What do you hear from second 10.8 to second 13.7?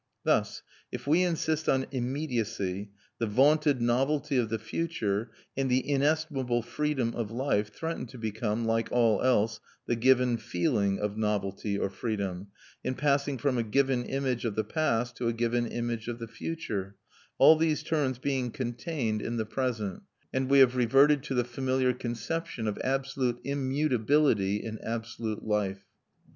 of novelty or freedom, in passing from a